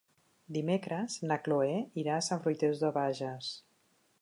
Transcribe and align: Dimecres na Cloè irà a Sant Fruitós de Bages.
Dimecres 0.55 1.17
na 1.31 1.37
Cloè 1.49 1.75
irà 2.05 2.15
a 2.21 2.25
Sant 2.29 2.41
Fruitós 2.47 2.83
de 2.85 2.91
Bages. 2.97 3.53